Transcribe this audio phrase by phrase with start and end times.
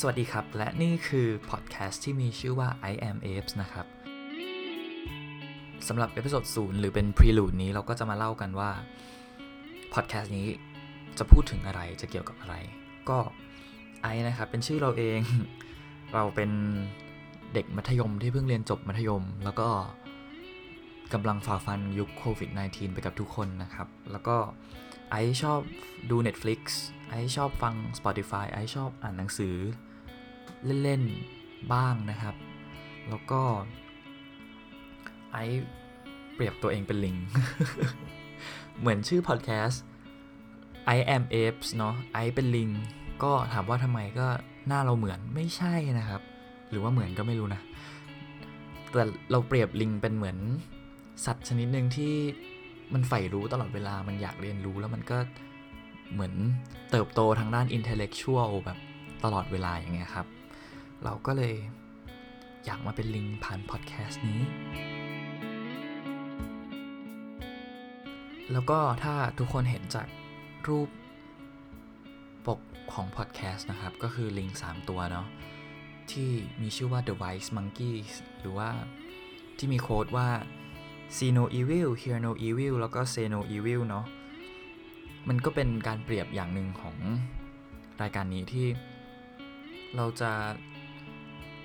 [0.00, 3.86] สวัสดีครับ และนี่คือพอดแคสต์ที่มีชื่อว่า I am apes นะครับ
[5.88, 8.70] สำหรับ episode ศูนย์หรือเป็น prelude นี้เราก็จะมาเล่ากันว่า
[9.94, 10.46] พอดแคสต์นี้
[11.18, 12.54] จะพูดถึงอะไรจะเกี่ยวกับอะไร
[13.08, 13.18] ก็
[14.02, 15.20] ไอนะครับเป็นชื่อเราเอง
[16.14, 16.50] เราเป็น
[17.54, 19.68] เด็กมัธยมที่เพิ่งเรียนจบมัธยม แล้วก็
[21.12, 24.36] กำลังฝ่าฟันยุคโควิด -19 ไปกับทุกคนนะครับ แล้วก็
[25.10, 25.60] ไอชอบ
[26.10, 26.60] ดู Netflix
[27.10, 29.56] ไอชอบฟัง Spotify ไอชอบอ่านหนังสือ
[30.82, 32.34] เล่นๆบ้างนะครับ
[33.08, 33.42] แล้วก็
[35.32, 35.38] ไอ
[36.34, 37.16] เปรียบตัวเองเป็นลิง
[38.80, 39.82] เหมือนชื่อพอดแคสต์
[40.96, 42.70] I am apes เนาะไอเป็นลิง
[43.22, 44.26] ก็ถามว่าทำไมก็
[44.68, 46.22] หน้าเราเหมือนไม่ใช่นะครับ
[46.70, 47.60] หรือว่าเหมือนก็ไม่รู้นะ
[48.92, 50.38] แต่เราเปรียบลิงเป็นเหมือน
[51.24, 52.12] สัตว์ชนิดหนึ่งที่
[52.92, 55.18] มันใฝ่รู้ตลอดเวลา มันอยากเรียนรู้แล้วมันก็
[56.12, 56.34] เหมือน
[56.90, 58.78] เติบโตทางด้านอินเทลเล็กชวลแบบ
[59.24, 60.26] ตลอดเวลาอย่างเงี้ยครับ
[61.08, 61.54] เราก็เลย
[62.64, 64.40] อยากมาเป็นลิงผ่านพอดแคสต์นี้
[68.52, 70.06] แล้วก็ถ้าทุกคนเห็นจาก
[70.68, 70.88] รูป
[72.46, 72.60] ปก
[72.92, 75.26] ของพอดแคสต์นะครับ ก็คือลิง 3 ตัวเนาะ
[76.10, 78.68] ที่มีชื่อว่า The Wise Monkeys หรือว่า
[79.58, 80.28] ที่มีโค้ดว่า
[81.16, 84.04] see no evil hear no evil แล้วก็ say no evil เนาะ
[85.28, 86.96] มันก็เป็นการเปรียบอย่างหนึ่งของ
[88.02, 88.66] รายการนี้ที่
[89.96, 90.32] เราจะ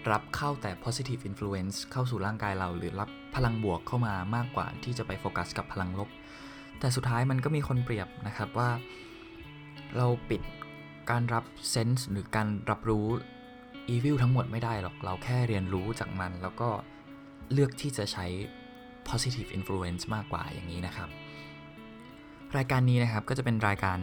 [0.09, 6.09] รับเข้าแต่ positive influence เข้าสู่ร่างกายเรา หรือรับพลังบวกเข้ามามากกว่าที่จะไปโฟกัสกับพลังลบ
[6.80, 8.69] แต่สุดท้ายมันก็มีคนเปรียบนะครับว่า
[9.97, 10.41] เราปิด
[11.09, 13.07] การรับ sense หรือการรับรู้
[13.95, 16.69] evil ทั้งหมดไม่ได้หรอก เราแค่เรียนรู้จากมัน แล้วก็
[17.53, 18.25] เลือกที่จะใช้
[19.09, 21.09] positive influence มากกว่าอย่างนี้นะครับ
[22.57, 23.99] รายการนี้นะครับก็จะเป็นรายการ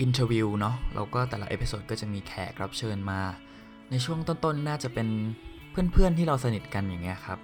[0.00, 3.20] interview เนาะแล้วก็แต่ละ episode ก็จะมีแขกรับเชิญมา
[3.90, 5.08] ในช่วงต้นๆ น่าจะเป็น
[5.70, 7.38] เพื่อนๆที่เราสนิทกันอย่างเงี้ยครับ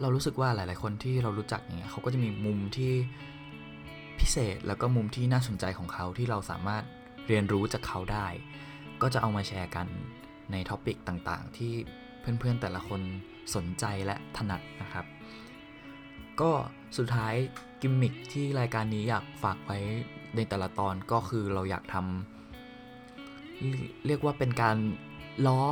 [0.00, 2.92] เรารู้สึกว่าหลายๆ คนที่เรารู้จักอย่างเงี้ยเขาก็จะมีมุมที่
[4.20, 6.84] พิเศษแล้วก็มุมที่น่าสนใจของเขาที่เราสามารถ
[7.26, 8.26] เรียนรู้จากเขาได้
[9.02, 9.86] ก็จะเอามาแชร์กัน
[10.52, 11.72] ใน topic ต่างๆ ที่
[12.20, 13.00] เพื่อนๆแต่ละคน
[13.54, 15.06] สนใจและถนัดนะครับ
[16.40, 16.50] ก็
[16.98, 17.34] สุดท้าย
[17.80, 19.78] กิมมิคที่รายการนี้อยากฝากไว้
[20.36, 24.76] ในแต่ละตอนก็คือเราอยากทำเรียกว่าเป็นการ
[25.46, 25.64] ล้อ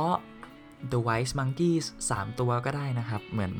[0.91, 3.53] The Wise Monkeys 3 ตัวก็ได้นะครับ เหมือน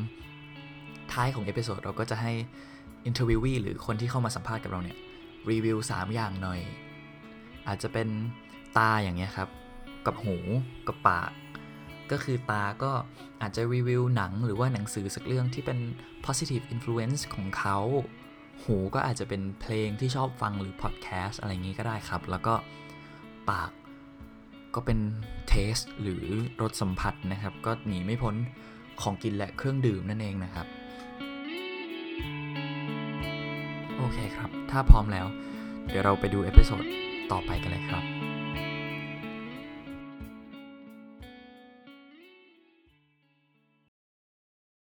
[1.12, 2.32] ท้ายของ episode เราก็จะให้
[3.06, 4.98] interview หรือคนที่เข้ามาสัมภาษณ์กับเราเนี่ย
[5.50, 6.60] รีวิว 3 อย่างหน่อย
[7.68, 8.08] อาจจะเป็น
[8.78, 9.50] ตาอย่างเงี้ยครับ
[10.06, 10.38] กับหู
[10.88, 11.32] กับปาก
[12.12, 12.92] ก็คือตาก็
[13.42, 15.80] อาจจะรีวิวหนังหรือว่าหนังสือสักเรื่องที่เป็น
[16.26, 17.78] positive influence ของเขา
[18.64, 22.54] หูก็อาจจะเป็นเพลงที่ชอบฟังหรือ podcast อะไรอย่างนี้ก็ได้ครับ แล้วก็
[23.50, 23.72] ปาก
[24.80, 25.02] ก็เป็น
[25.48, 26.26] taste หรือ
[26.62, 28.36] รสสัมผัสนะครับ ก็หนีไม่พ้น
[29.02, 30.68] ของกินและเครื่องดื่มนั่นเองนะครับ
[33.98, 35.26] โอเคครับ ถ้าพร้อมแล้ว
[35.88, 36.84] เดี๋ยวเราไปดู episode
[37.32, 38.04] ต่อไปกันเลยครับ